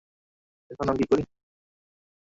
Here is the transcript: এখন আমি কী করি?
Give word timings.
এখন 0.71 0.85
আমি 0.89 0.99
কী 0.99 1.05
করি? 1.11 1.23